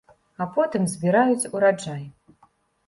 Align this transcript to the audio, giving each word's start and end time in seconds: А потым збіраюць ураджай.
А 0.45 0.47
потым 0.55 0.87
збіраюць 0.95 1.49
ураджай. 1.59 2.03